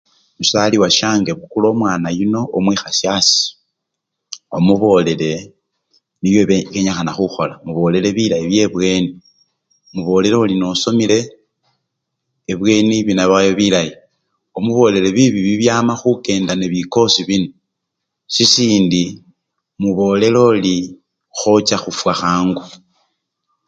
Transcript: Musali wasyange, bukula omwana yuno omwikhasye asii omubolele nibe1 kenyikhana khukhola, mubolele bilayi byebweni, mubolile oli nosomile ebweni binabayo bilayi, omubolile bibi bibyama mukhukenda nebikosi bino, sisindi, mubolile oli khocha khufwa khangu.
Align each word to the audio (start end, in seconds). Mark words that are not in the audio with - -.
Musali 0.37 0.75
wasyange, 0.83 1.31
bukula 1.39 1.67
omwana 1.73 2.07
yuno 2.17 2.41
omwikhasye 2.57 3.07
asii 3.17 3.51
omubolele 4.57 5.31
nibe1 6.23 6.65
kenyikhana 6.71 7.11
khukhola, 7.13 7.55
mubolele 7.65 8.09
bilayi 8.17 8.45
byebweni, 8.51 9.09
mubolile 9.93 10.35
oli 10.43 10.55
nosomile 10.57 11.17
ebweni 12.51 12.95
binabayo 13.07 13.51
bilayi, 13.59 13.91
omubolile 14.57 15.09
bibi 15.17 15.39
bibyama 15.47 15.93
mukhukenda 15.97 16.53
nebikosi 16.55 17.21
bino, 17.29 17.49
sisindi, 18.33 19.03
mubolile 19.81 20.39
oli 20.51 20.73
khocha 21.37 21.77
khufwa 21.83 22.13
khangu. 22.19 22.63